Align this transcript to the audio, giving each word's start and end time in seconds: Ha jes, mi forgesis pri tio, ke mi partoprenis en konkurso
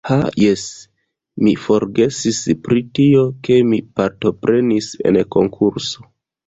Ha 0.09 0.15
jes, 0.43 0.61
mi 1.47 1.53
forgesis 1.67 2.41
pri 2.69 2.85
tio, 3.01 3.23
ke 3.49 3.61
mi 3.69 3.83
partoprenis 4.01 4.93
en 5.13 5.27
konkurso 5.39 6.09